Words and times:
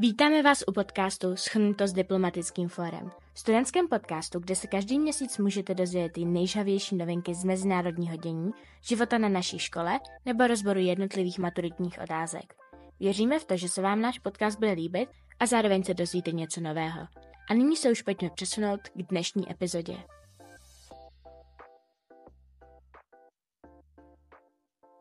Vítáme 0.00 0.42
vás 0.42 0.64
u 0.66 0.72
podcastu 0.72 1.36
Schrnuto 1.36 1.86
s 1.86 1.92
diplomatickým 1.92 2.68
fórem. 2.68 3.10
Studentském 3.34 3.88
podcastu, 3.88 4.40
kde 4.40 4.56
se 4.56 4.66
každý 4.66 4.98
měsíc 4.98 5.38
můžete 5.38 5.74
dozvědět 5.74 6.12
ty 6.12 6.24
nejžavější 6.24 6.96
novinky 6.96 7.34
z 7.34 7.44
mezinárodního 7.44 8.16
dění, 8.16 8.50
života 8.82 9.18
na 9.18 9.28
naší 9.28 9.58
škole 9.58 10.00
nebo 10.26 10.46
rozboru 10.46 10.80
jednotlivých 10.80 11.38
maturitních 11.38 11.98
otázek. 12.04 12.54
Věříme 13.00 13.38
v 13.38 13.44
to, 13.44 13.56
že 13.56 13.68
se 13.68 13.82
vám 13.82 14.00
náš 14.00 14.18
podcast 14.18 14.58
bude 14.58 14.72
líbit 14.72 15.08
a 15.40 15.46
zároveň 15.46 15.84
se 15.84 15.94
dozvíte 15.94 16.32
něco 16.32 16.60
nového. 16.60 17.06
A 17.50 17.54
nyní 17.54 17.76
se 17.76 17.90
už 17.90 18.02
pojďme 18.02 18.30
přesunout 18.30 18.80
k 18.88 19.02
dnešní 19.02 19.50
epizodě. 19.50 19.96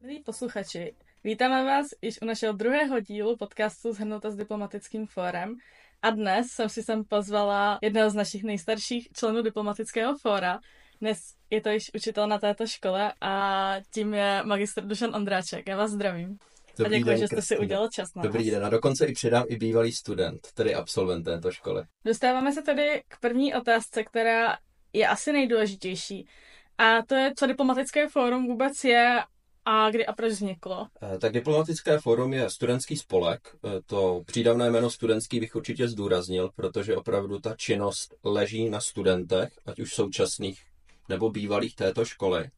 Milí 0.01 0.23
posluchači, 0.23 0.95
vítáme 1.27 1.65
vás 1.65 1.87
již 2.01 2.21
u 2.21 2.25
našeho 2.25 2.54
druhého 2.54 2.99
dílu 2.99 3.37
podcastu 3.37 3.93
Zhrnuta 3.93 4.31
s 4.31 4.35
diplomatickým 4.35 5.07
fórem. 5.07 5.55
A 6.01 6.09
dnes 6.09 6.47
jsem 6.47 6.69
si 6.69 6.83
sem 6.83 7.04
pozvala 7.04 7.79
jednoho 7.81 8.09
z 8.09 8.13
našich 8.13 8.43
nejstarších 8.43 9.07
členů 9.13 9.41
diplomatického 9.41 10.18
fóra. 10.18 10.59
Dnes 11.01 11.19
je 11.49 11.61
to 11.61 11.69
již 11.69 11.91
učitel 11.95 12.27
na 12.27 12.37
této 12.37 12.68
škole 12.68 13.13
a 13.21 13.75
tím 13.93 14.13
je 14.13 14.41
magistr 14.43 14.83
Dušan 14.83 15.15
Ondráček. 15.15 15.68
Já 15.68 15.77
vás 15.77 15.91
zdravím. 15.91 16.37
Dobrý 16.77 16.95
a 16.95 16.97
děkuji, 16.97 17.09
den, 17.09 17.18
že 17.18 17.27
jste 17.27 17.41
si 17.41 17.57
udělal 17.57 17.89
čas 17.89 18.15
na 18.15 18.23
Dobrý 18.23 18.46
nás. 18.46 18.54
den 18.54 18.65
a 18.65 18.69
dokonce 18.69 19.05
i 19.05 19.13
přidám 19.13 19.43
i 19.47 19.55
bývalý 19.55 19.91
student, 19.91 20.47
tedy 20.54 20.75
absolvent 20.75 21.25
této 21.25 21.51
školy. 21.51 21.83
Dostáváme 22.05 22.51
se 22.51 22.61
tedy 22.61 23.04
k 23.07 23.19
první 23.19 23.55
otázce, 23.55 24.04
která 24.04 24.57
je 24.93 25.07
asi 25.07 25.32
nejdůležitější. 25.32 26.27
A 26.77 27.01
to 27.01 27.15
je, 27.15 27.33
co 27.37 27.47
diplomatické 27.47 28.07
fórum 28.07 28.47
vůbec 28.47 28.83
je 28.83 29.19
a 29.69 29.89
kdy 29.89 30.05
a 30.05 30.13
proč 30.13 30.31
vzniklo. 30.31 30.87
Eh, 31.01 31.17
Tak 31.19 31.31
diplomatické 31.33 31.99
fórum 31.99 32.33
je 32.33 32.49
studentský 32.49 32.97
spolek. 32.97 33.55
Eh, 33.65 33.81
To 33.85 34.21
přídavné 34.25 34.69
jméno 34.69 34.89
studentský 34.89 35.39
bych 35.39 35.55
určitě 35.55 35.87
zdůraznil, 35.87 36.49
protože 36.55 36.95
opravdu 36.95 37.39
ta 37.39 37.55
činnost 37.55 38.15
leží 38.23 38.69
na 38.69 38.79
studentech, 38.81 39.49
ať 39.65 39.79
už 39.79 39.93
současných 39.93 40.61
nebo 41.09 41.29
bývalých 41.29 41.75
této 41.75 42.05
školy. 42.05 42.49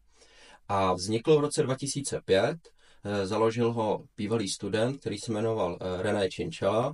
A 0.67 0.93
vzniklo 0.93 1.37
v 1.37 1.41
roce 1.41 1.63
2005. 1.63 2.57
Eh, 3.05 3.25
Založil 3.27 3.71
ho 3.73 4.03
bývalý 4.17 4.49
student, 4.49 4.99
který 4.99 5.17
se 5.17 5.31
jmenoval 5.31 5.77
René 6.01 6.29
Činčala. 6.29 6.93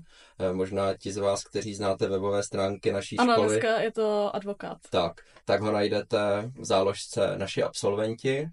Možná 0.54 0.98
ti 0.98 1.12
z 1.12 1.18
vás, 1.18 1.44
kteří 1.44 1.76
znáte 1.76 2.08
webové 2.08 2.44
stránky 2.44 2.92
naší 2.92 3.18
Ano, 3.18 3.34
školy. 3.34 3.48
dneska 3.50 3.80
je 3.82 3.92
to 3.92 4.36
advokát. 4.36 4.78
Tak, 4.90 5.22
tak 5.46 5.62
ho 5.62 5.72
najdete 5.72 6.52
v 6.60 6.66
záložce 6.66 7.34
naši 7.38 7.64
absolventi 7.64 8.48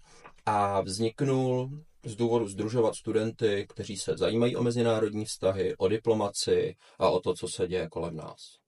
a 0.46 0.80
vzniknul 0.80 1.70
z 2.04 2.16
důvodu 2.16 2.48
združovat 2.48 2.94
studenty, 2.94 3.66
kteří 3.68 3.96
se 3.96 4.16
zajímají 4.16 4.56
o 4.56 4.62
mezinárodní 4.62 5.24
vztahy, 5.24 5.76
o 5.76 5.88
diplomaci 5.88 6.76
a 6.98 7.10
o 7.10 7.20
to, 7.20 7.34
co 7.34 7.48
se 7.48 7.68
děje 7.68 7.88
kolem 7.88 8.16
nás. 8.16 8.62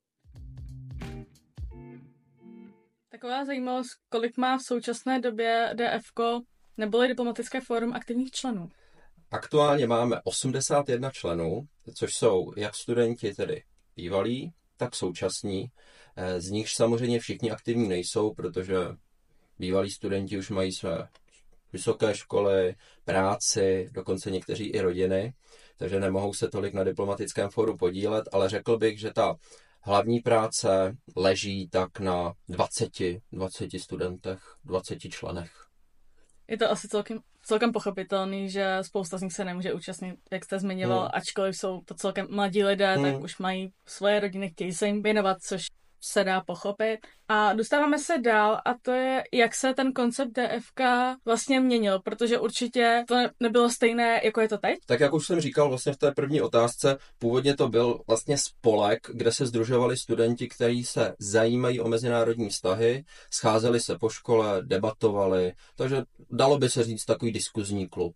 Taková 3.08 3.44
zajímavost, 3.44 3.90
kolik 4.08 4.36
má 4.36 4.58
v 4.58 4.62
současné 4.62 5.20
době 5.20 5.74
DFK 5.74 6.20
neboli 6.76 7.08
diplomatické 7.08 7.60
fórum 7.60 7.92
aktivních 7.92 8.30
členů. 8.30 8.68
Aktuálně 9.30 9.86
máme 9.86 10.20
81 10.24 11.10
členů, 11.10 11.60
což 11.94 12.14
jsou 12.14 12.52
jak 12.56 12.74
studenti, 12.74 13.34
tedy 13.34 13.62
bývalí, 13.96 14.52
tak 14.76 14.94
současní. 14.94 15.66
Eh, 16.16 16.40
Z 16.40 16.50
nichž 16.50 16.74
samozřejmě 16.74 17.20
všichni 17.20 17.50
aktivní 17.50 17.88
nejsou, 17.88 18.34
protože 18.34 18.76
bývalí 19.58 19.90
studenti 19.90 20.38
už 20.38 20.50
mají 20.50 20.72
své 20.72 21.08
vysoké 21.74 22.14
školy, 22.14 22.74
práci, 23.04 23.88
dokonce 23.92 24.30
někteří 24.30 24.66
i 24.66 24.80
rodiny, 24.80 25.34
takže 25.76 26.00
nemohou 26.00 26.34
se 26.34 26.48
tolik 26.48 26.74
na 26.74 26.84
diplomatickém 26.84 27.50
fóru 27.50 27.76
podílet, 27.76 28.24
ale 28.32 28.48
řekl 28.48 28.78
bych, 28.78 29.00
že 29.00 29.12
ta 29.12 29.34
hlavní 29.82 30.20
práce 30.20 30.96
leží 31.16 31.68
tak 31.68 32.00
na 32.00 32.32
20, 32.48 32.88
20 33.32 33.70
studentech, 33.78 34.38
20 34.64 34.98
členech. 34.98 35.50
Je 36.48 36.56
to 36.58 36.70
asi 36.70 36.88
celkem, 36.88 37.18
celkem 37.42 37.72
pochopitelný, 37.72 38.50
že 38.50 38.78
spousta 38.82 39.18
z 39.18 39.22
nich 39.22 39.32
se 39.32 39.44
nemůže 39.44 39.72
účastnit, 39.72 40.16
jak 40.32 40.44
jste 40.44 40.58
zmiňoval, 40.58 41.00
Hmm. 41.00 41.10
ačkoliv 41.14 41.56
jsou 41.56 41.80
to 41.84 41.94
celkem 41.94 42.26
mladí 42.30 42.64
lidé, 42.64 42.94
Hmm. 42.94 43.04
tak 43.04 43.22
už 43.22 43.38
mají 43.38 43.72
svoje 43.86 44.20
rodiny, 44.20 44.50
chtějí 44.50 44.72
se 44.72 44.86
jim 44.86 45.02
věnovat, 45.02 45.36
což 45.42 45.62
se 46.04 46.24
dá 46.24 46.40
pochopit. 46.40 46.98
A 47.28 47.52
dostáváme 47.52 47.98
se 47.98 48.18
dál 48.18 48.60
a 48.64 48.74
to 48.82 48.92
je, 48.92 49.24
jak 49.32 49.54
se 49.54 49.74
ten 49.74 49.92
koncept 49.92 50.30
DFK 50.32 50.80
vlastně 51.24 51.60
měnil, 51.60 52.00
protože 52.00 52.38
určitě 52.38 53.04
to 53.08 53.14
ne- 53.14 53.30
nebylo 53.40 53.70
stejné, 53.70 54.20
jako 54.24 54.40
je 54.40 54.48
to 54.48 54.58
teď. 54.58 54.78
Tak 54.86 55.00
jak 55.00 55.12
už 55.12 55.26
jsem 55.26 55.40
říkal 55.40 55.68
vlastně 55.68 55.92
v 55.92 55.96
té 55.96 56.12
první 56.12 56.40
otázce, 56.40 56.98
původně 57.18 57.56
to 57.56 57.68
byl 57.68 58.00
vlastně 58.06 58.38
spolek, 58.38 58.98
kde 59.12 59.32
se 59.32 59.46
združovali 59.46 59.96
studenti, 59.96 60.48
kteří 60.48 60.84
se 60.84 61.14
zajímají 61.18 61.80
o 61.80 61.88
mezinárodní 61.88 62.48
vztahy, 62.48 63.04
scházeli 63.30 63.80
se 63.80 63.98
po 63.98 64.08
škole, 64.08 64.62
debatovali, 64.62 65.52
takže 65.76 66.02
dalo 66.30 66.58
by 66.58 66.68
se 66.68 66.84
říct 66.84 67.04
takový 67.04 67.32
diskuzní 67.32 67.88
klub. 67.88 68.14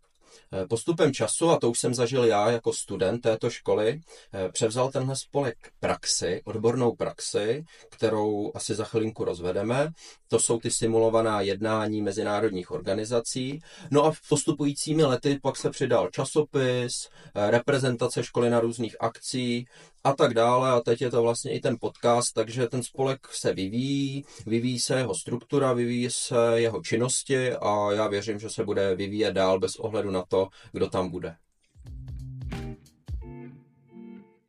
Eh, 0.52 0.66
Postupem 0.66 1.12
času, 1.12 1.50
a 1.50 1.58
to 1.58 1.70
už 1.70 1.78
jsem 1.78 1.94
zažil 1.94 2.24
já 2.24 2.50
jako 2.50 2.72
student 2.72 3.22
této 3.22 3.50
školy, 3.50 4.00
eh, 4.34 4.48
převzal 4.52 4.90
tenhle 4.90 5.16
spolek 5.16 5.56
praxi, 5.80 6.42
odbornou 6.44 6.94
praxi, 6.96 7.64
kterou 7.90 8.52
asi 8.54 8.74
za 8.74 8.84
chvilinku 8.84 9.24
rozvedeme. 9.24 9.90
To 10.28 10.40
jsou 10.40 10.58
ty 10.58 10.70
simulovaná 10.70 11.40
jednání 11.40 12.02
mezinárodních 12.02 12.70
organizací. 12.70 13.60
No 13.90 14.04
a 14.04 14.12
postupujícími 14.28 15.04
lety 15.04 15.38
pak 15.42 15.56
se 15.56 15.70
přidal 15.70 16.08
časopis, 16.10 17.08
eh, 17.34 17.50
reprezentace 17.50 18.24
školy 18.24 18.50
na 18.50 18.60
různých 18.60 18.96
akcí 19.00 19.66
a 20.04 20.12
tak 20.12 20.34
dále. 20.34 20.70
A 20.70 20.80
teď 20.80 21.00
je 21.00 21.10
to 21.10 21.22
vlastně 21.22 21.52
i 21.52 21.60
ten 21.60 21.76
podcast, 21.80 22.34
takže 22.34 22.66
ten 22.68 22.82
spolek 22.82 23.28
se 23.32 23.54
vyvíjí, 23.54 24.24
vyvíjí 24.46 24.80
se 24.80 24.98
jeho 24.98 25.14
struktura, 25.14 25.72
vyvíjí 25.72 26.08
se 26.10 26.36
jeho 26.54 26.82
činnosti 26.82 27.52
a 27.52 27.92
já 27.92 28.08
věřím, 28.08 28.38
že 28.38 28.50
se 28.50 28.64
bude 28.64 28.94
vyvíjet 28.94 29.32
dál 29.32 29.58
bez 29.58 29.76
ohledu 29.76 30.10
na 30.10 30.17
to, 30.28 30.48
kdo 30.72 30.88
tam 30.88 31.10
bude. 31.10 31.36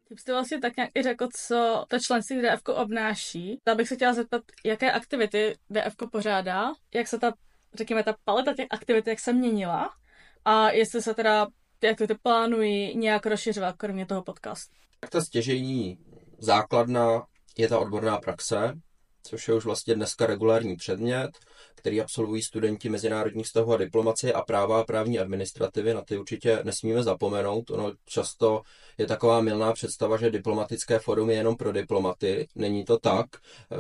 Ty 0.07 0.17
jste 0.17 0.31
vlastně 0.31 0.59
tak 0.59 0.77
nějak 0.77 0.89
i 0.95 1.03
řekl, 1.03 1.27
co 1.35 1.85
to 1.89 1.99
členství 1.99 2.39
v 2.39 2.41
DFK 2.41 2.69
obnáší. 2.69 3.59
Tak 3.63 3.77
bych 3.77 3.87
se 3.87 3.95
chtěla 3.95 4.13
zeptat, 4.13 4.41
jaké 4.65 4.91
aktivity 4.91 5.55
DFK 5.69 6.03
pořádá, 6.11 6.71
jak 6.93 7.07
se 7.07 7.19
ta, 7.19 7.33
řekněme, 7.73 8.03
ta 8.03 8.15
paleta 8.23 8.53
těch 8.53 8.67
aktivit, 8.69 9.07
jak 9.07 9.19
se 9.19 9.33
měnila 9.33 9.89
a 10.45 10.71
jestli 10.71 11.01
se 11.01 11.13
teda 11.13 11.47
ty 11.79 11.89
aktivity 11.89 12.15
plánují 12.23 12.97
nějak 12.97 13.25
rozšiřovat, 13.25 13.75
kromě 13.77 14.05
toho 14.05 14.23
podcastu. 14.23 14.75
Tak 14.99 15.09
ta 15.09 15.21
stěžejní 15.21 15.97
základna 16.39 17.25
je 17.57 17.67
ta 17.67 17.79
odborná 17.79 18.17
praxe, 18.17 18.73
což 19.23 19.47
je 19.47 19.53
už 19.53 19.65
vlastně 19.65 19.95
dneska 19.95 20.25
regulární 20.25 20.75
předmět, 20.75 21.29
který 21.75 22.01
absolvují 22.01 22.41
studenti 22.41 22.89
mezinárodních 22.89 23.45
vztahů 23.45 23.73
a 23.73 23.77
diplomacie 23.77 24.33
a 24.33 24.41
práva 24.41 24.79
a 24.79 24.83
právní 24.83 25.19
administrativy. 25.19 25.93
Na 25.93 26.01
ty 26.01 26.17
určitě 26.17 26.59
nesmíme 26.63 27.03
zapomenout. 27.03 27.71
Ono 27.71 27.93
často 28.05 28.61
je 28.97 29.05
taková 29.05 29.41
milná 29.41 29.73
představa, 29.73 30.17
že 30.17 30.29
diplomatické 30.29 30.99
forum 30.99 31.29
je 31.29 31.35
jenom 31.35 31.55
pro 31.55 31.71
diplomaty. 31.71 32.47
Není 32.55 32.85
to 32.85 32.99
tak. 32.99 33.25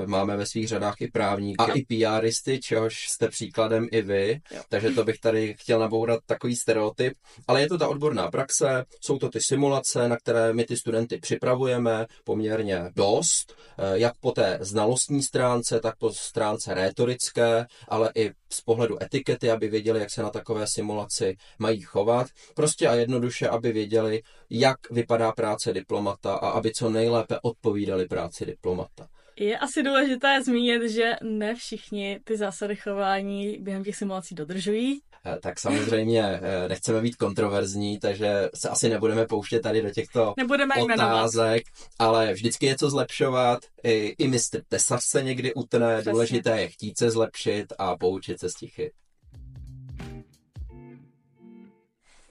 Máme 0.05 0.37
ve 0.37 0.45
svých 0.45 0.67
řadách 0.67 1.01
i 1.01 1.07
právníky 1.07 1.63
a 1.63 1.73
i 1.73 1.81
PRisty, 1.81 2.59
čehož 2.59 3.07
jste 3.07 3.27
příkladem 3.27 3.87
i 3.91 4.01
vy. 4.01 4.41
Jo. 4.51 4.61
Takže 4.69 4.89
to 4.89 5.03
bych 5.03 5.19
tady 5.19 5.55
chtěl 5.59 5.79
nabourat 5.79 6.19
takový 6.25 6.55
stereotyp. 6.55 7.13
Ale 7.47 7.61
je 7.61 7.67
to 7.67 7.77
ta 7.77 7.87
odborná 7.87 8.31
praxe, 8.31 8.85
jsou 9.01 9.17
to 9.17 9.29
ty 9.29 9.39
simulace, 9.41 10.07
na 10.07 10.17
které 10.17 10.53
my 10.53 10.63
ty 10.63 10.77
studenty 10.77 11.17
připravujeme 11.17 12.05
poměrně 12.23 12.91
dost, 12.95 13.55
eh, 13.77 13.99
jak 13.99 14.13
po 14.19 14.31
té 14.31 14.57
znalostní 14.61 15.23
stránce, 15.23 15.79
tak 15.79 15.97
po 15.97 16.13
stránce 16.13 16.73
rétorické, 16.73 17.65
ale 17.87 18.11
i 18.15 18.31
z 18.53 18.61
pohledu 18.61 19.03
etikety, 19.03 19.51
aby 19.51 19.67
věděli, 19.67 19.99
jak 19.99 20.11
se 20.11 20.23
na 20.23 20.29
takové 20.29 20.65
simulaci 20.67 21.37
mají 21.59 21.81
chovat. 21.81 22.27
Prostě 22.55 22.87
a 22.87 22.95
jednoduše, 22.95 23.47
aby 23.49 23.71
věděli, 23.71 24.21
jak 24.49 24.91
vypadá 24.91 25.31
práce 25.31 25.73
diplomata 25.73 26.33
a 26.33 26.49
aby 26.49 26.71
co 26.71 26.89
nejlépe 26.89 27.39
odpovídali 27.41 28.07
práci 28.07 28.45
diplomata. 28.45 29.07
Je 29.39 29.57
asi 29.57 29.83
důležité 29.83 30.41
zmínit, 30.43 30.89
že 30.89 31.13
ne 31.23 31.55
všichni 31.55 32.19
ty 32.23 32.37
zásady 32.37 32.75
chování 32.75 33.57
během 33.59 33.83
těch 33.83 33.95
simulací 33.95 34.35
dodržují. 34.35 35.01
Eh, 35.25 35.39
Tak 35.39 35.59
samozřejmě 35.59 36.21
eh, 36.23 36.69
nechceme 36.69 37.01
být 37.01 37.15
kontroverzní, 37.15 37.99
takže 37.99 38.49
se 38.55 38.69
asi 38.69 38.89
nebudeme 38.89 39.25
pouštět 39.25 39.59
tady 39.59 39.81
do 39.81 39.89
těchto 39.91 40.33
Nebudeme 40.37 40.75
jmenovat. 40.77 41.13
otázek, 41.13 41.63
ale 41.99 42.33
vždycky 42.33 42.65
je 42.65 42.77
co 42.77 42.89
zlepšovat. 42.89 43.59
I, 43.83 44.15
i 44.17 44.27
mistr 44.27 44.61
tesař 44.67 45.03
se 45.03 45.23
někdy 45.23 45.53
utne, 45.53 45.95
Přesně. 45.95 46.11
důležité 46.11 46.61
je 46.61 46.69
chtít 46.69 46.97
se 46.97 47.11
zlepšit 47.11 47.73
a 47.77 47.97
poučit 47.97 48.39
se 48.39 48.49
z 48.49 48.53
těch 48.53 48.71
chyb. 48.73 48.91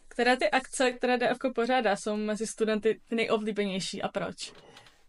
Které 0.09 0.37
ty 0.37 0.51
akce, 0.51 0.93
které 0.93 1.19
DFK 1.19 1.43
pořádá, 1.55 1.97
jsou 1.97 2.17
mezi 2.17 2.47
studenty 2.47 3.01
ty 3.09 3.15
nejoblíbenější 3.17 4.03
a 4.03 4.09
proč? 4.09 4.53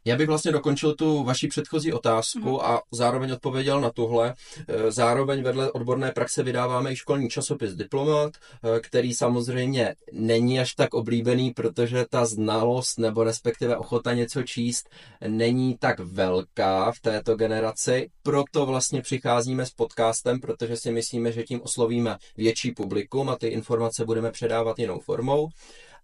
Já 0.10 0.16
bych 0.16 0.28
vlastně 0.28 0.52
dokončil 0.52 0.96
tu 0.96 1.24
vaši 1.24 1.48
předchozí 1.48 1.94
otázku 1.94 2.50
mm. 2.50 2.60
a 2.62 2.82
zároveň 2.92 3.32
odpověděl 3.32 3.82
na 3.82 3.90
tuhle. 3.90 4.34
Eh, 4.68 4.92
zároveň 4.92 5.44
vedle 5.44 5.72
odborné 5.72 6.12
praxe 6.12 6.44
vydáváme 6.44 6.92
i 6.92 6.96
školní 6.96 7.30
časopis 7.30 7.74
Diplomat, 7.74 8.34
eh, 8.36 8.80
který 8.80 9.14
samozřejmě 9.14 9.96
není 10.12 10.60
až 10.60 10.74
tak 10.74 10.94
oblíbený, 10.94 11.52
protože 11.52 12.06
ta 12.10 12.26
znalost 12.26 13.00
nebo 13.00 13.24
respektive 13.24 13.78
ochota 13.78 14.14
něco 14.14 14.44
číst 14.44 14.90
není 15.28 15.78
tak 15.78 16.00
velká 16.00 16.92
v 16.92 17.00
této 17.00 17.36
generaci. 17.36 18.10
Proto 18.24 18.66
vlastně 18.66 19.02
přicházíme 19.02 19.66
s 19.66 19.72
podcastem, 19.72 20.40
protože 20.40 20.78
si 20.78 20.92
myslíme, 20.92 21.32
že 21.32 21.44
tím 21.44 21.62
oslovíme 21.62 22.18
větší 22.38 22.72
publikum 22.72 23.30
a 23.30 23.36
ty 23.36 23.48
informace 23.48 24.06
budeme 24.06 24.32
předávat 24.32 24.80
jinou 24.80 25.00
formou 25.00 25.50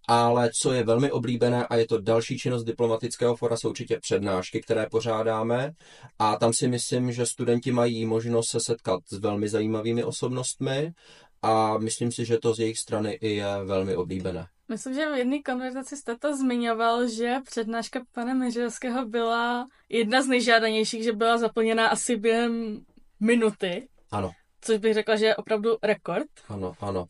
ale 0.08 0.50
co 0.60 0.72
je 0.72 0.84
velmi 0.84 1.10
oblíbené 1.10 1.66
a 1.66 1.76
je 1.76 1.86
to 1.86 2.00
další 2.00 2.38
činnost 2.38 2.64
diplomatického 2.64 3.36
fora, 3.36 3.56
jsou 3.56 3.68
určitě 3.68 3.98
přednášky, 4.00 4.60
které 4.60 4.86
pořádáme 4.90 5.72
a 6.18 6.36
tam 6.36 6.52
si 6.52 6.68
myslím, 6.68 7.12
že 7.12 7.26
studenti 7.26 7.72
mají 7.72 8.06
možnost 8.06 8.48
se 8.48 8.60
setkat 8.60 9.00
s 9.08 9.18
velmi 9.18 9.48
zajímavými 9.48 10.04
osobnostmi 10.04 10.92
a 11.42 11.78
myslím 11.78 12.12
si, 12.12 12.24
že 12.24 12.38
to 12.38 12.54
z 12.54 12.60
jejich 12.60 12.78
strany 12.78 13.12
i 13.12 13.34
je 13.34 13.64
velmi 13.64 13.96
oblíbené. 13.96 14.46
Myslím, 14.68 14.94
že 14.94 15.10
v 15.10 15.18
jedné 15.18 15.42
konverzaci 15.42 15.96
jste 15.96 16.16
to 16.16 16.36
zmiňoval, 16.36 17.08
že 17.08 17.34
přednáška 17.44 18.00
pana 18.12 18.34
Meřilského 18.34 19.06
byla 19.06 19.66
jedna 19.88 20.22
z 20.22 20.26
nejžádanějších, 20.26 21.04
že 21.04 21.12
byla 21.12 21.38
zaplněná 21.38 21.88
asi 21.88 22.16
během 22.16 22.80
minuty. 23.20 23.88
Ano. 24.10 24.30
Což 24.60 24.78
bych 24.78 24.94
řekla, 24.94 25.16
že 25.16 25.26
je 25.26 25.36
opravdu 25.36 25.76
rekord. 25.82 26.28
Ano, 26.48 26.74
ano. 26.80 27.06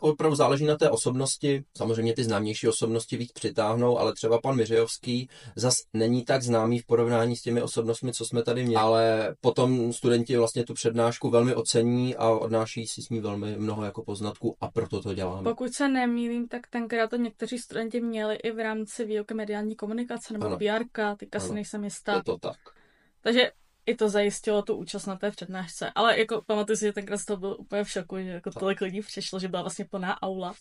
Opravdu 0.00 0.36
záleží 0.36 0.64
na 0.64 0.76
té 0.76 0.90
osobnosti. 0.90 1.64
Samozřejmě 1.76 2.14
ty 2.14 2.24
známější 2.24 2.68
osobnosti 2.68 3.16
víc 3.16 3.32
přitáhnou, 3.32 3.98
ale 3.98 4.12
třeba 4.12 4.40
pan 4.40 4.56
Miřejovský 4.56 5.28
zas 5.56 5.74
není 5.92 6.24
tak 6.24 6.42
známý 6.42 6.78
v 6.78 6.86
porovnání 6.86 7.36
s 7.36 7.42
těmi 7.42 7.62
osobnostmi, 7.62 8.12
co 8.12 8.24
jsme 8.24 8.42
tady 8.42 8.62
měli. 8.62 8.76
Ale 8.76 9.34
potom 9.40 9.92
studenti 9.92 10.36
vlastně 10.36 10.64
tu 10.64 10.74
přednášku 10.74 11.30
velmi 11.30 11.54
ocení 11.54 12.16
a 12.16 12.30
odnáší 12.30 12.86
si 12.86 13.02
s 13.02 13.08
ní 13.08 13.20
velmi 13.20 13.56
mnoho 13.58 13.84
jako 13.84 14.04
poznatků 14.04 14.56
a 14.60 14.70
proto 14.70 15.02
to 15.02 15.14
děláme. 15.14 15.50
Pokud 15.50 15.72
se 15.72 15.88
nemýlím, 15.88 16.48
tak 16.48 16.66
tenkrát 16.66 17.10
to 17.10 17.16
někteří 17.16 17.58
studenti 17.58 18.00
měli 18.00 18.34
i 18.34 18.50
v 18.50 18.58
rámci 18.62 19.04
výuky 19.04 19.34
mediální 19.34 19.76
komunikace 19.76 20.32
nebo 20.32 20.56
PR, 20.56 20.84
teďka 21.16 21.40
si 21.40 21.54
nejsem 21.54 21.84
jistá. 21.84 22.14
Je 22.14 22.22
to 22.22 22.38
tak. 22.38 22.56
Takže 23.20 23.50
i 23.86 23.94
to 23.94 24.08
zajistilo 24.08 24.62
tu 24.62 24.74
účast 24.74 25.06
na 25.06 25.16
té 25.16 25.30
přednášce. 25.30 25.90
Ale 25.94 26.18
jako 26.18 26.42
pamatuju 26.46 26.76
si, 26.76 26.84
že 26.84 26.92
tenkrát 26.92 27.24
to 27.24 27.36
byl 27.36 27.56
úplně 27.58 27.84
v 27.84 27.90
šoku, 27.90 28.18
že 28.18 28.28
jako 28.28 28.50
tolik 28.50 28.80
lidí 28.80 29.00
přišlo, 29.00 29.38
že 29.38 29.48
byla 29.48 29.62
vlastně 29.62 29.84
plná 29.84 30.22
aula. 30.22 30.54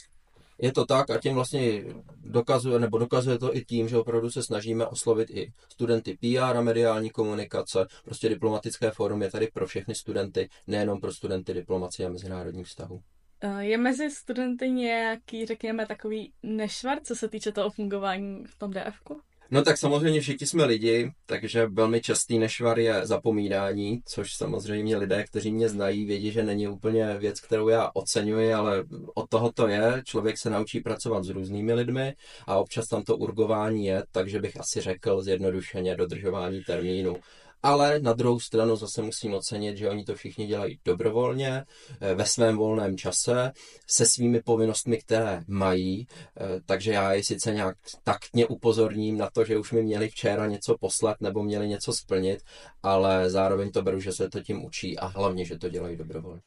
Je 0.61 0.71
to 0.71 0.85
tak 0.85 1.09
a 1.09 1.19
tím 1.19 1.33
vlastně 1.35 1.83
dokazuje, 2.17 2.79
nebo 2.79 2.97
dokazuje 2.97 3.37
to 3.37 3.55
i 3.55 3.65
tím, 3.65 3.87
že 3.87 3.97
opravdu 3.97 4.31
se 4.31 4.43
snažíme 4.43 4.85
oslovit 4.85 5.29
i 5.29 5.53
studenty 5.69 6.17
PR 6.17 6.57
a 6.57 6.61
mediální 6.61 7.09
komunikace. 7.09 7.85
Prostě 8.05 8.29
diplomatické 8.29 8.91
fórum 8.91 9.21
je 9.21 9.31
tady 9.31 9.47
pro 9.47 9.67
všechny 9.67 9.95
studenty, 9.95 10.49
nejenom 10.67 11.01
pro 11.01 11.13
studenty 11.13 11.53
diplomacie 11.53 12.07
a 12.07 12.11
mezinárodních 12.11 12.67
vztahů. 12.67 13.01
Eh, 13.41 13.63
je 13.65 13.77
mezi 13.77 14.11
studenty 14.11 14.69
nějaký, 14.69 15.45
řekněme, 15.45 15.85
takový 15.85 16.33
nešvar, 16.43 16.97
co 17.03 17.15
se 17.15 17.27
týče 17.27 17.51
toho 17.51 17.69
fungování 17.69 18.43
v 18.45 18.57
tom 18.57 18.71
DFku? 18.71 19.21
No 19.53 19.63
tak 19.63 19.77
samozřejmě 19.77 20.21
všichni 20.21 20.47
jsme 20.47 20.65
lidi, 20.65 21.11
takže 21.25 21.67
velmi 21.67 22.01
častý 22.01 22.39
nešvar 22.39 22.79
je 22.79 23.07
zapomínání, 23.07 24.01
což 24.05 24.33
samozřejmě 24.33 24.97
lidé, 24.97 25.23
kteří 25.23 25.51
mě 25.51 25.69
znají, 25.69 26.05
vědí, 26.05 26.31
že 26.31 26.43
není 26.43 26.67
úplně 26.67 27.17
věc, 27.17 27.39
kterou 27.39 27.67
já 27.67 27.91
oceňuji, 27.93 28.53
ale 28.53 28.83
od 29.15 29.29
toho 29.29 29.51
to 29.51 29.67
je. 29.67 30.01
Člověk 30.05 30.37
se 30.37 30.49
naučí 30.49 30.79
pracovat 30.79 31.23
s 31.23 31.29
různými 31.29 31.73
lidmi 31.73 32.13
a 32.47 32.57
občas 32.57 32.87
tam 32.87 33.03
to 33.03 33.17
urgování 33.17 33.85
je, 33.85 34.03
takže 34.11 34.39
bych 34.39 34.59
asi 34.59 34.81
řekl 34.81 35.21
zjednodušeně 35.21 35.95
dodržování 35.95 36.61
termínu 36.63 37.15
ale 37.63 37.99
na 37.99 38.13
druhou 38.13 38.39
stranu 38.39 38.75
zase 38.75 39.01
musím 39.01 39.33
ocenit, 39.33 39.77
že 39.77 39.89
oni 39.89 40.03
to 40.03 40.15
všichni 40.15 40.47
dělají 40.47 40.79
dobrovolně, 40.85 41.65
eh, 42.01 42.15
ve 42.15 42.25
svém 42.25 42.57
volném 42.57 42.97
čase, 42.97 43.51
se 43.87 44.05
svými 44.05 44.41
povinnostmi, 44.41 44.97
které 44.97 45.43
mají, 45.47 46.07
eh, 46.37 46.61
takže 46.65 46.91
já 46.91 47.13
je 47.13 47.23
sice 47.23 47.53
nějak 47.53 47.77
taktně 48.03 48.47
upozorním 48.47 49.17
na 49.17 49.29
to, 49.29 49.45
že 49.45 49.57
už 49.57 49.71
mi 49.71 49.83
měli 49.83 50.09
včera 50.09 50.47
něco 50.47 50.77
poslat 50.77 51.21
nebo 51.21 51.43
měli 51.43 51.67
něco 51.67 51.93
splnit, 51.93 52.39
ale 52.83 53.29
zároveň 53.29 53.71
to 53.71 53.81
beru, 53.81 53.99
že 53.99 54.11
se 54.11 54.29
to 54.29 54.41
tím 54.41 54.65
učí 54.65 54.97
a 54.97 55.05
hlavně, 55.05 55.45
že 55.45 55.57
to 55.57 55.69
dělají 55.69 55.97
dobrovolně. 55.97 56.41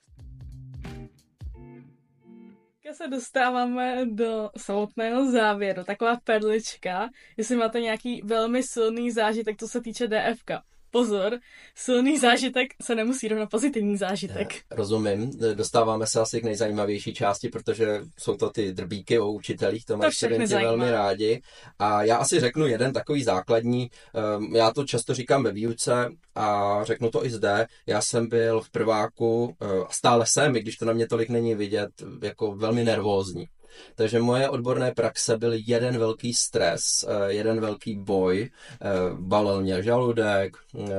Se 2.93 3.09
dostáváme 3.09 4.07
do 4.07 4.51
samotného 4.57 5.33
závěru, 5.33 5.85
taková 5.85 6.17
perlička, 6.25 7.09
jestli 7.37 7.57
máte 7.57 7.81
nějaký 7.81 8.23
velmi 8.25 8.63
silný 8.63 9.11
zážitek, 9.11 9.59
co 9.59 9.69
se 9.69 9.81
týče 9.81 10.09
DFK 10.09 10.51
pozor, 10.95 11.39
silný 11.75 12.19
zážitek 12.19 12.67
se 12.83 12.95
nemusí 12.95 13.29
rovnat 13.29 13.51
pozitivní 13.51 13.97
zážitek. 13.97 14.63
Rozumím, 14.71 15.31
dostáváme 15.55 16.07
se 16.07 16.21
asi 16.21 16.41
k 16.41 16.45
nejzajímavější 16.45 17.15
části, 17.15 17.49
protože 17.49 18.01
jsou 18.19 18.37
to 18.37 18.51
ty 18.51 18.73
drbíky 18.73 19.19
o 19.19 19.33
učitelích, 19.33 19.85
to 19.85 19.97
mají 19.97 20.13
studenti 20.13 20.55
velmi 20.55 20.91
rádi. 20.91 21.43
A 21.79 22.03
já 22.03 22.17
asi 22.17 22.41
řeknu 22.41 22.67
jeden 22.67 22.93
takový 22.93 23.23
základní, 23.23 23.91
ehm, 24.15 24.57
já 24.57 24.71
to 24.71 24.85
často 24.85 25.15
říkám 25.15 25.43
ve 25.43 25.53
výuce 25.53 26.09
a 26.35 26.79
řeknu 26.85 27.11
to 27.11 27.27
i 27.27 27.31
zde, 27.31 27.67
já 27.87 28.01
jsem 28.01 28.29
byl 28.29 28.61
v 28.61 28.71
prváku, 28.71 29.57
eh, 29.63 29.67
stále 29.91 30.25
jsem, 30.29 30.57
i 30.57 30.61
když 30.61 30.77
to 30.77 30.85
na 30.85 30.93
mě 30.93 31.07
tolik 31.07 31.29
není 31.29 31.55
vidět, 31.55 31.91
jako 32.23 32.55
velmi 32.55 32.85
nervózní. 32.85 33.47
Takže 33.95 34.21
moje 34.21 34.49
odborné 34.49 34.93
praxe 34.93 35.39
byl 35.39 35.53
jeden 35.55 35.99
velký 35.99 36.35
stres, 36.35 37.05
eh, 37.09 37.33
jeden 37.33 37.61
velký 37.61 37.99
boj, 37.99 38.51
eh, 38.51 38.89
balil 39.13 39.63
mě 39.63 39.83
žaludek, 39.83 40.57
eh, 40.57 40.93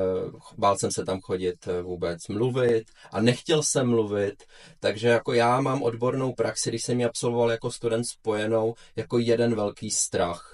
bál 0.58 0.78
jsem 0.78 0.92
se 0.92 1.06
tam 1.06 1.22
chodit 1.22 1.68
vůbec 1.82 2.28
mluvit 2.28 2.84
a 3.12 3.22
nechtěl 3.22 3.64
jsem 3.64 3.90
mluvit, 3.90 4.44
takže 4.80 5.08
jako 5.08 5.34
já 5.34 5.62
mám 5.62 5.84
odbornou 5.84 6.34
praxi, 6.34 6.70
když 6.70 6.84
jsem 6.84 7.00
ji 7.00 7.06
absolvoval 7.06 7.52
jako 7.52 7.72
student 7.72 8.08
spojenou, 8.08 8.74
jako 8.96 9.18
jeden 9.20 9.56
velký 9.56 9.92
strach 9.92 10.52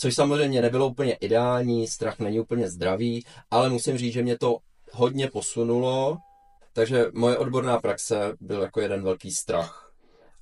což 0.00 0.14
samozřejmě 0.14 0.62
nebylo 0.62 0.88
úplně 0.88 1.14
ideální, 1.14 1.86
strach 1.86 2.18
není 2.18 2.40
úplně 2.40 2.70
zdravý, 2.70 3.24
ale 3.50 3.68
musím 3.68 3.98
říct, 3.98 4.12
že 4.12 4.22
mě 4.22 4.38
to 4.38 4.58
hodně 4.92 5.30
posunulo, 5.30 6.18
takže 6.72 7.06
moje 7.14 7.38
odborná 7.38 7.78
praxe 7.78 8.36
byl 8.40 8.62
jako 8.62 8.80
jeden 8.80 9.02
velký 9.02 9.30
strach. 9.30 9.87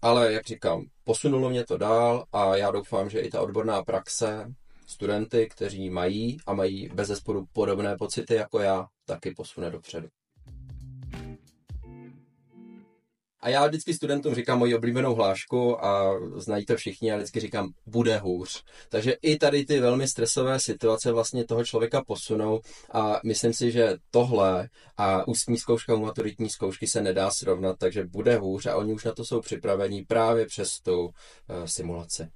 Ale 0.02 0.32
jak 0.32 0.46
říkám, 0.46 0.86
posunulo 1.04 1.50
mě 1.50 1.64
to 1.64 1.78
dál 1.78 2.24
a 2.32 2.56
já 2.56 2.70
doufám, 2.70 3.10
že 3.10 3.20
i 3.20 3.30
ta 3.30 3.42
odborná 3.42 3.82
praxe 3.82 4.54
studenty, 4.86 5.48
kteří 5.48 5.90
mají 5.90 6.36
a 6.46 6.54
mají 6.54 6.88
bez 6.88 7.08
zesporu 7.08 7.46
podobné 7.52 7.96
pocity 7.96 8.34
jako 8.34 8.58
já, 8.58 8.86
taky 9.04 9.34
posune 9.34 9.70
dopředu. 9.70 10.08
A 13.40 13.48
já 13.48 13.66
vždycky 13.66 13.94
studentům 13.94 14.34
říkám 14.34 14.58
moji 14.58 14.74
oblíbenou 14.74 15.14
hlášku 15.14 15.84
a 15.84 16.20
znají 16.36 16.66
to 16.66 16.76
všichni, 16.76 17.12
a 17.12 17.16
vždycky 17.16 17.40
říkám, 17.40 17.68
bude 17.86 18.18
hůř. 18.18 18.64
Takže 18.88 19.12
i 19.22 19.36
tady 19.36 19.64
ty 19.64 19.80
velmi 19.80 20.08
stresové 20.08 20.60
situace 20.60 21.12
vlastně 21.12 21.44
toho 21.44 21.64
člověka 21.64 22.04
posunou 22.06 22.60
a 22.92 23.20
myslím 23.24 23.52
si, 23.52 23.70
že 23.72 23.96
tohle 24.10 24.68
a 24.96 25.28
ústní 25.28 25.58
zkouška 25.58 25.94
u 25.94 26.00
maturitní 26.00 26.50
zkoušky 26.50 26.86
se 26.86 27.02
nedá 27.02 27.30
srovnat, 27.30 27.76
takže 27.78 28.04
bude 28.04 28.36
hůř 28.36 28.66
a 28.66 28.76
oni 28.76 28.92
už 28.92 29.04
na 29.04 29.12
to 29.12 29.24
jsou 29.24 29.40
připravení 29.40 30.02
právě 30.02 30.46
přes 30.46 30.80
tu 30.80 31.00
uh, 31.00 31.10
simulaci. 31.64 32.28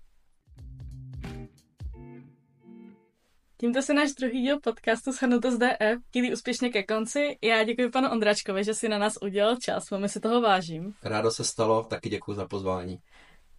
Tímto 3.61 3.83
se 3.83 3.95
náš 3.95 4.13
druhý 4.13 4.43
díl 4.43 4.61
podcastu 4.61 5.13
Shrnuto 5.13 5.51
z 5.51 5.59
DF 5.59 6.03
chýlí 6.13 6.33
úspěšně 6.33 6.71
ke 6.71 6.83
konci. 6.83 7.39
Já 7.43 7.65
děkuji 7.65 7.91
panu 7.91 8.11
Ondračkovi, 8.11 8.65
že 8.65 8.75
si 8.75 8.89
na 8.89 8.99
nás 8.99 9.15
udělal 9.23 9.57
čas, 9.57 9.91
velmi 9.91 10.09
si 10.09 10.21
toho 10.21 10.41
vážím. 10.41 10.95
Rádo 11.03 11.31
se 11.31 11.45
stalo, 11.45 11.83
taky 11.85 12.09
děkuji 12.09 12.35
za 12.35 12.49
pozvání. 12.49 12.99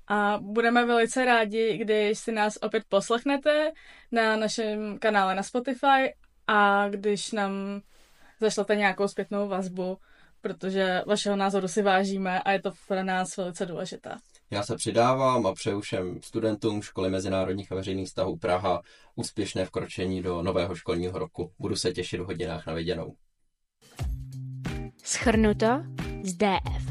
A 0.08 0.40
budeme 0.42 0.86
velice 0.86 1.26
rádi, 1.26 1.78
když 1.78 2.20
si 2.20 2.32
nás 2.32 2.58
opět 2.62 2.84
poslechnete 2.90 3.72
na 4.12 4.36
našem 4.36 5.00
kanále 5.00 5.36
na 5.36 5.44
Spotify 5.44 6.14
a 6.48 6.90
když 6.90 7.32
nám 7.32 7.82
zašlete 8.40 8.76
nějakou 8.76 9.08
zpětnou 9.08 9.48
vazbu, 9.48 9.98
protože 10.42 11.02
vašeho 11.08 11.36
názoru 11.36 11.68
si 11.68 11.82
vážíme 11.82 12.42
a 12.42 12.52
je 12.52 12.62
to 12.62 12.72
pro 12.88 13.04
nás 13.04 13.38
velice 13.38 13.66
důležité. 13.66 14.16
Já 14.52 14.64
se 14.64 14.76
přidávám 14.76 15.48
a 15.48 15.54
přeju 15.54 15.82
všem 15.82 16.20
studentům 16.22 16.82
Školy 16.82 17.10
mezinárodních 17.10 17.72
a 17.72 17.76
veřejných 17.76 18.08
vztahů 18.08 18.38
Praha 18.38 18.82
úspěšné 19.16 19.66
vkročení 19.66 20.22
do 20.22 20.42
nového 20.42 20.76
školního 20.76 21.20
roku. 21.20 21.52
Budu 21.60 21.76
se 21.76 21.92
těšit 21.92 22.20
v 22.20 22.26
hodinách 22.26 22.68
na 22.68 22.74
viděnou. 22.74 23.16
Schrnuto 25.04 25.68
z 26.24 26.34
DF. 26.34 26.91